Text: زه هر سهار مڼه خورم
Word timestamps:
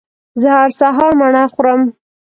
زه 0.41 0.47
هر 0.57 0.69
سهار 0.79 1.11
مڼه 1.19 1.43
خورم 1.53 1.81